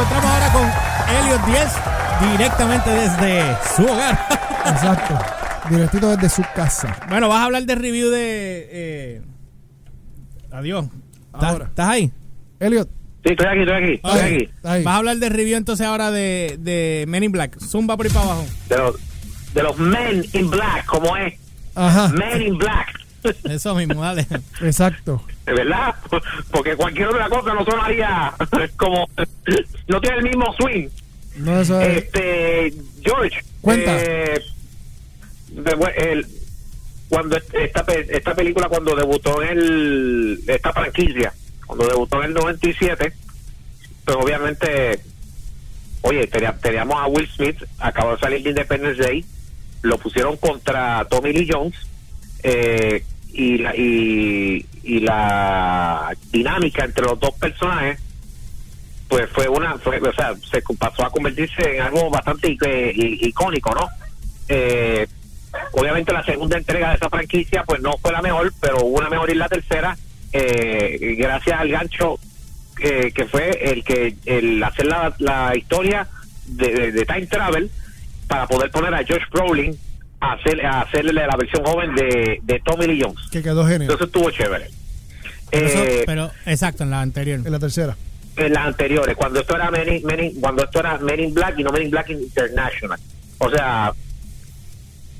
[0.00, 4.18] encontramos ahora con Elliot 10 directamente desde su hogar.
[4.66, 5.18] Exacto.
[5.68, 6.96] Directito desde su casa.
[7.08, 8.68] bueno, vas a hablar de review de.
[8.70, 9.22] eh,
[10.52, 10.86] Adiós.
[11.34, 11.64] ¿Estás, Ahora.
[11.66, 12.12] estás ahí?
[12.58, 12.88] Elliot.
[13.24, 14.82] Sí, estoy aquí, estoy aquí, estoy aquí.
[14.84, 17.58] Vas a hablar de review entonces ahora de, de Men in Black.
[17.60, 18.46] Zumba por ahí para abajo.
[18.68, 18.96] De los,
[19.54, 21.34] de los Men in Black, como es.
[21.74, 22.08] Ajá.
[22.08, 22.88] Men in Black.
[23.44, 24.26] Eso mismo, dale.
[24.62, 25.22] Exacto.
[25.46, 25.94] ¿De verdad?
[26.50, 28.32] Porque cualquier otra cosa no sonaría
[28.76, 29.08] como...
[29.88, 30.88] No tiene el mismo swing.
[31.36, 32.04] No, eso es.
[32.04, 33.42] Este, George.
[33.60, 33.96] Cuenta.
[34.02, 34.40] eh,
[35.96, 36.26] el-
[37.08, 41.32] cuando esta, pe- esta película, cuando debutó en el, esta franquicia,
[41.66, 43.12] cuando debutó en el 97,
[44.04, 45.00] pues obviamente,
[46.02, 49.24] oye, teníamos, teníamos a Will Smith, acabó de salir de Independence Day,
[49.82, 51.74] lo pusieron contra Tommy Lee Jones,
[52.42, 58.00] eh, y, la, y, y la dinámica entre los dos personajes
[59.08, 62.92] pues fue una fue, o sea se pasó a convertirse en algo bastante eh,
[63.22, 63.88] icónico no
[64.48, 65.06] Eh,
[65.72, 69.08] obviamente la segunda entrega de esa franquicia pues no fue la mejor pero hubo una
[69.10, 69.96] mejor y la tercera
[70.32, 72.18] eh, gracias al gancho
[72.82, 76.06] eh, que fue el que el hacer la, la historia
[76.46, 77.70] de, de- de time travel
[78.28, 79.76] para poder poner a Josh Brolin
[80.20, 83.82] a, hacer, a hacerle la versión joven de, de Tommy Lee Jones Que quedó genial.
[83.90, 84.70] entonces estuvo chévere
[85.50, 87.40] Pero, eso- Eh, pero, exacto, en la anterior.
[87.44, 87.96] En la tercera.
[88.36, 91.34] en las anteriores, cuando esto era Men in, Men in- cuando esto era Men in
[91.34, 92.98] Black y no Men in Black International.
[93.38, 93.92] O sea,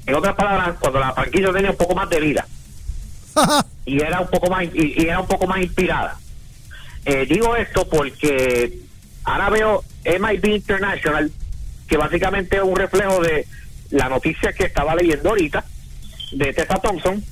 [0.06, 2.46] en otras palabras, cuando la franquicia tenía un poco más de vida
[3.84, 6.16] y era un poco más y, y era un poco más inspirada.
[7.04, 8.78] Eh, digo esto porque
[9.24, 11.30] ahora veo MIB International
[11.88, 13.46] que básicamente es un reflejo de
[13.90, 15.64] la noticia que estaba leyendo ahorita
[16.32, 17.22] de Tessa Thompson.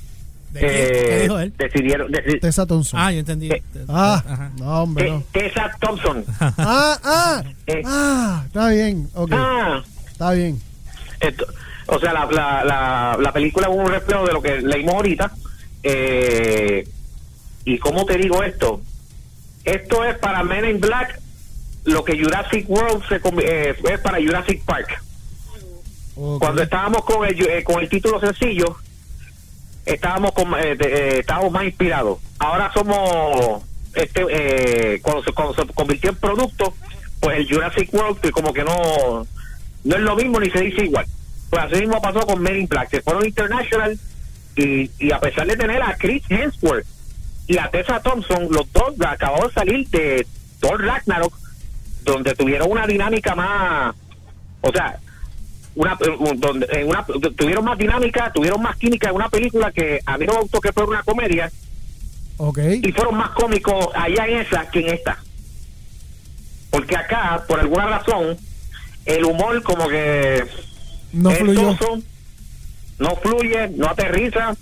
[0.52, 0.66] ¿De qué?
[0.66, 1.52] ¿Qué Eh, dijo él?
[1.58, 2.98] decidieron, deci- Tessa Thompson.
[3.00, 3.50] Ah, yo entendí.
[3.52, 4.50] eh, Ah, Ajá.
[4.58, 5.22] no, hombre, no.
[5.32, 6.24] Te- Tessa Thompson.
[6.40, 7.82] Ah, ah, Eh.
[7.84, 10.60] ah, está bien, Ah, está bien.
[11.20, 11.46] Esto-
[11.86, 15.32] o sea, la, la, la, la película es un reflejo de lo que leímos ahorita.
[15.82, 16.88] Eh,
[17.64, 18.80] ¿Y cómo te digo esto?
[19.64, 21.20] Esto es para Men in Black
[21.84, 25.02] lo que Jurassic World se, conv- eh, es para Jurassic Park.
[26.38, 28.76] Cuando estábamos con el, eh, con el título sencillo,
[29.86, 32.18] estábamos con, eh, eh, estábamos más inspirados.
[32.40, 33.62] Ahora somos,
[33.94, 36.74] este, eh, cuando, se, cuando se convirtió en producto,
[37.20, 39.26] pues el Jurassic World que como que no,
[39.84, 41.06] no es lo mismo ni se dice igual.
[41.50, 42.90] Pues así mismo pasó con Men in Black.
[42.90, 43.98] Se fueron international
[44.56, 46.86] y, y a pesar de tener a Chris Hemsworth
[47.46, 50.26] y a Tessa Thompson, los dos acabaron de salir de
[50.60, 51.32] Thor Ragnarok,
[52.02, 53.94] donde tuvieron una dinámica más,
[54.60, 54.98] o sea,
[55.78, 57.04] una, un- donde, en una
[57.36, 60.60] tuvieron más dinámica, tuvieron más química en una película que a mí no me gustó
[60.60, 61.50] que fuera una comedia
[62.36, 62.58] Ok.
[62.82, 65.18] y fueron más cómicos allá en esa que en esta.
[66.70, 68.36] Porque acá, por alguna razón,
[69.06, 70.44] el humor como que
[71.12, 71.76] No fluyó.
[72.98, 74.54] no fluye, no aterriza.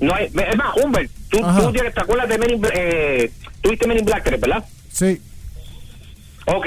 [0.00, 3.30] No hay, es más, Humbert, tú, tú te acuerdas de Men in eh,
[3.62, 4.64] tuviste Men in Black, ¿verdad?
[4.92, 5.20] Sí.
[6.46, 6.66] Ok.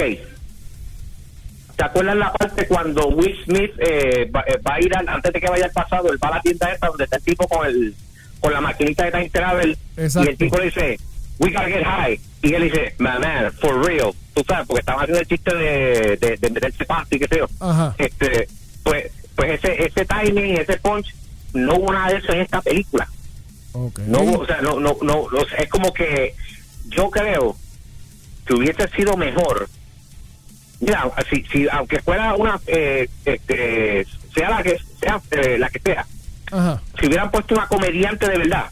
[1.79, 5.31] ¿Te acuerdas la parte cuando Will Smith eh, va, eh, va a ir al- antes
[5.31, 7.47] de que vaya al pasado, él va a la tienda esta donde está el tipo
[7.47, 7.95] con el
[8.41, 10.27] con la maquinita de time travel Exacto.
[10.27, 10.99] y el tipo le dice,
[11.39, 12.19] we gotta get high.
[12.41, 14.11] Y él dice, man, man, for real.
[14.33, 17.37] Tú sabes, porque estaban haciendo el chiste de, de, de meterse pasto y qué sé
[17.37, 17.47] yo.
[17.61, 17.95] Ajá.
[17.97, 18.49] Este,
[18.83, 21.15] pues, pues ese, ese timing, ese punch,
[21.53, 23.07] no hubo nada de eso en esta película.
[24.05, 26.35] No, o sea, no, no, no, es como que
[26.89, 27.55] yo creo
[28.45, 29.69] que hubiese sido mejor.
[30.79, 35.79] Mira, si, si aunque fuera una, eh, este, sea la que sea, eh, la que
[35.79, 36.05] sea,
[36.51, 36.81] Ajá.
[36.99, 38.65] si hubieran puesto una comediante de verdad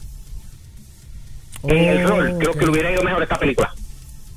[1.64, 3.74] en el rol, creo que le hubiera ido mejor esta película.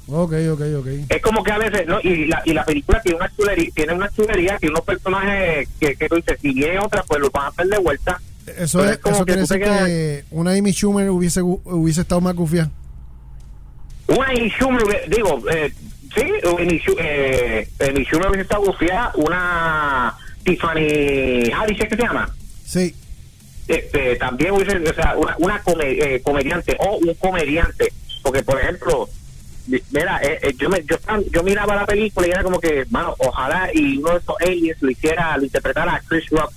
[0.09, 0.87] Ok, ok, ok.
[1.09, 2.01] Es como que a veces, ¿no?
[2.03, 5.95] Y la, y la película tiene una chulería, tiene una chulería, tiene unos personajes que,
[5.95, 8.21] que tú dices, si viene otra, pues los van a hacer de vuelta.
[8.59, 12.21] Eso, es, como eso que quiere decir quedas- que una Amy Schumer hubiese, hubiese estado
[12.21, 12.69] más gufia.
[14.09, 15.73] Una Amy Schumer, digo, eh,
[16.15, 16.23] sí,
[16.81, 17.69] Schu- eh,
[18.05, 20.15] Schumer hubiese estado bufiada, una
[20.45, 21.51] Tiffany
[21.83, 22.29] ¿es que se llama?
[22.65, 22.95] Sí.
[23.69, 27.93] Este, también hubiese, o sea, una, una come- eh, comediante o un comediante,
[28.23, 29.09] porque por ejemplo,
[29.69, 30.97] mi- mira, eh, eh, yo, me, yo,
[31.45, 34.91] miraba la película y era como que, mano, ojalá y uno de estos aliens lo
[34.91, 36.53] hiciera, lo interpretara a Chris Rock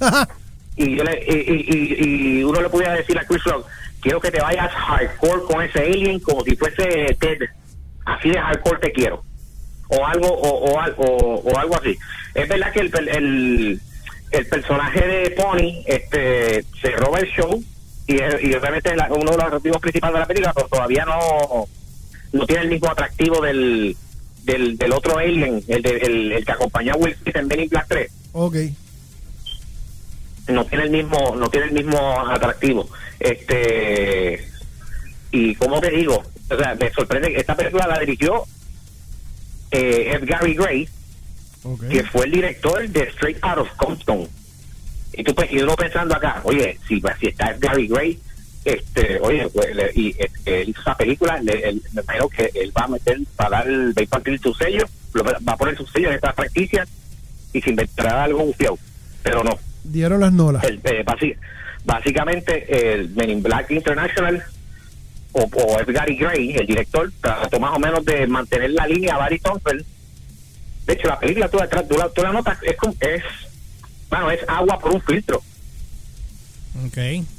[0.76, 3.66] y, yo le, y, y- y- y uno le pudiera decir a Chris Rock,
[4.00, 7.38] quiero que te vayas hardcore con ese alien como si fuese Ted,
[8.04, 9.22] así de hardcore te quiero,
[9.88, 11.96] o algo o, o, o- o algo así.
[12.34, 13.80] Es verdad que el, el,
[14.30, 17.62] el personaje de Pony este se roba el show
[18.06, 21.66] y, y obviamente la- uno de los atractivos principales de la película, pero todavía no,
[22.32, 23.96] no tiene el mismo atractivo del
[24.44, 27.68] del, del otro alien, el, de- el, el que acompañó a Will Smith en in
[27.68, 28.56] Black 3, Ok.
[30.48, 31.98] no tiene el mismo, no tiene el mismo
[32.28, 32.88] atractivo.
[33.20, 34.44] Este
[35.32, 38.44] y como te digo, o sea, me sorprende que esta película la dirigió
[39.70, 40.26] eh, F.
[40.26, 40.88] Gary Gray,
[41.90, 44.28] que fue el director de Straight Out of Compton.
[45.14, 48.18] Y tú pe- y uno pensando acá, oye, si, pues, si está Gary Gray,
[48.64, 52.50] este, oye, pues, le- y este, él hizo esa película, le- él- me imagino que
[52.54, 54.84] él va a meter, va a dar, va a impartir su sello,
[55.14, 56.86] lo va a poner su sello en esta franquicia
[57.52, 58.78] y se inventará algo bufiado.
[59.22, 60.64] Pero no, Dieron las nolas.
[60.64, 61.04] el, eh,
[61.84, 64.42] básicamente el Men in Black International
[65.32, 69.14] o, o es Gary Gray, el director, trató más o menos de mantener la línea
[69.14, 69.82] a Barry Thompson.
[70.86, 73.22] De hecho, la película tú la, tra- tú la, tú la notas, es, es,
[74.10, 75.42] bueno, es agua por un filtro.
[76.86, 76.98] Ok.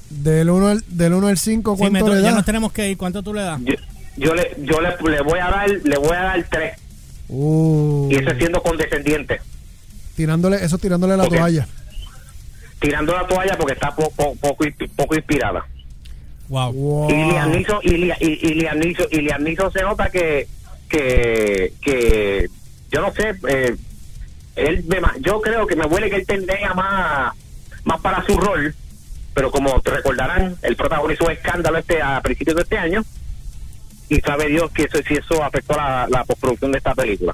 [0.09, 2.35] Del 1 al, del uno al 5, Sí, me ¿cuánto to- le ya da?
[2.35, 2.97] nos tenemos que ir.
[2.97, 3.59] ¿Cuánto tú le das?
[3.63, 3.73] Yo,
[4.17, 6.77] yo le yo le, le voy a dar le voy a dar tres
[7.29, 9.39] Uh, y eso siendo condescendiente
[10.15, 11.67] tirándole, eso tirándole la toalla.
[12.79, 15.65] tirando la toalla porque está po- po- poco poco inspirada
[16.49, 16.71] Wow.
[16.73, 17.09] Wow.
[17.09, 20.47] y Liam Neeson y, Lia- y, y Liam Neeson- y Liam Neeson se nota que
[20.89, 22.47] que que
[22.91, 23.75] yo no sé eh,
[24.55, 27.33] él me yo creo que me huele que él tendría más
[27.85, 28.75] más para su rol
[29.33, 33.03] pero como te recordarán él protagonizó un escándalo este a principios de este año
[34.09, 37.33] y sabe Dios que eso si eso afectó la, la postproducción de esta película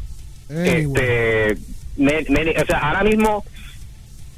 [0.65, 1.57] este
[1.97, 3.44] me- me- o sea ahora mismo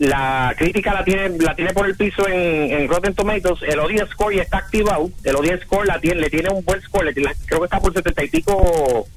[0.02, 3.62] la crítica la tiene la tiene por el piso en, en Rotten Tomatoes.
[3.62, 5.12] El audience score ya está activado.
[5.24, 7.06] El audience score la tiene le tiene un buen score.
[7.06, 9.08] Le creo que está por setenta y pico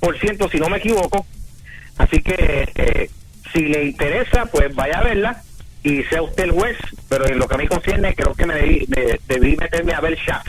[0.00, 1.26] por ciento si no me equivoco.
[1.98, 3.10] Así que eh,
[3.52, 5.42] si le interesa pues vaya a verla
[5.82, 6.78] y sea usted el juez.
[7.10, 10.00] Pero en lo que a mí concierne creo que me debí, me- debí meterme a
[10.00, 10.48] ver Shaft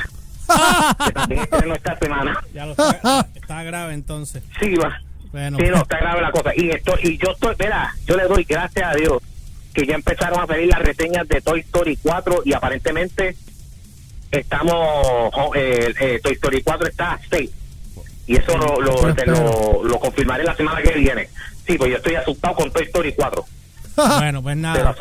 [1.05, 2.39] que también esta semana.
[2.53, 4.43] Ya lo está, está grave entonces.
[4.61, 5.01] sí va.
[5.33, 6.51] Bueno, Sí, no, está grave la cosa.
[6.55, 9.21] Y esto, y yo estoy, mira, yo le doy gracias a Dios
[9.77, 13.35] que ya empezaron a salir las reseñas de Toy Story 4 y aparentemente
[14.31, 17.49] estamos, eh, eh, Toy Story 4 está safe.
[18.25, 19.35] Y eso lo, lo, te espero.
[19.35, 21.29] lo, lo confirmaré la semana que viene.
[21.67, 23.45] Sí, pues yo estoy asustado con Toy Story 4.
[24.17, 24.95] bueno, pues nada.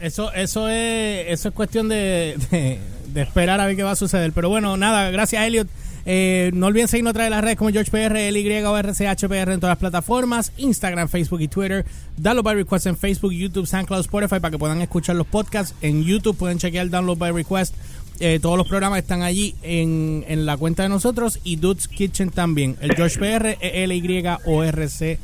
[0.00, 3.96] Eso, eso es, eso es cuestión de, de, de esperar a ver qué va a
[3.96, 4.32] suceder.
[4.32, 5.68] Pero bueno, nada, gracias Elliot.
[6.06, 9.78] Eh, no olviden seguirnos a través de las redes como GeorgePR, LY en todas las
[9.78, 11.84] plataformas, Instagram, Facebook y Twitter.
[12.16, 15.74] Download by Request en Facebook, YouTube, SoundCloud, Spotify para que puedan escuchar los podcasts.
[15.82, 17.74] En YouTube pueden chequear Download by Request.
[18.20, 22.30] Eh, todos los programas están allí en, en la cuenta de nosotros y Dude's Kitchen
[22.30, 22.76] también.
[22.80, 25.18] El GeorgePR, L-Y o RCH.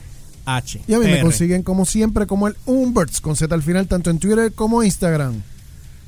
[0.87, 4.11] Y a mí me consiguen como siempre como el Umberts con Z al final tanto
[4.11, 5.43] en Twitter como Instagram.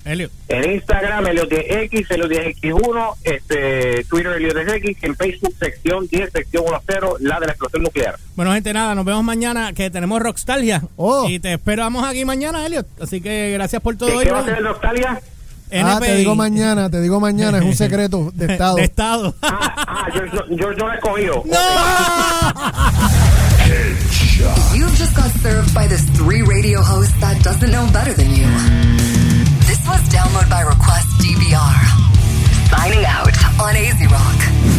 [0.09, 0.31] Elliot.
[0.49, 5.55] En Instagram, Eliot de X, Eliot de X1, este, Twitter, Eliot de X, en Facebook,
[5.59, 8.17] sección 10, sección 10, la de la explosión nuclear.
[8.35, 10.83] Bueno, gente, nada, nos vemos mañana que tenemos Rockstalgia.
[10.97, 11.29] Oh.
[11.29, 12.87] Y te esperamos aquí mañana, Elliot.
[13.01, 14.09] Así que gracias por todo.
[14.09, 15.21] ¿Qué, hoy, qué va a hacer el Nostalgia?
[15.71, 16.19] Ah, te NPI.
[16.21, 18.77] digo mañana, te digo mañana, es un secreto de estado.
[18.77, 19.35] De estado.
[19.43, 21.45] Ah, ah, no- George no lo ha escogido.
[24.75, 28.98] You've just got served by this three radio host that doesn't know better than you.
[30.07, 31.77] Download by request DVR.
[32.71, 34.78] Signing out on AZ Rock.